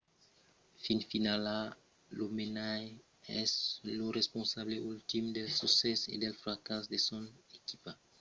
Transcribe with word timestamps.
fin 0.83 0.99
finala 1.11 1.51
lo 2.19 2.25
menaire 2.37 2.95
es 3.43 3.51
lo 3.97 4.05
responsable 4.19 4.75
ultim 4.93 5.23
del 5.37 5.49
succès 5.59 5.99
e 6.13 6.15
del 6.23 6.35
fracàs 6.41 6.83
de 6.91 6.97
son 7.07 7.23
equipa 7.59 7.91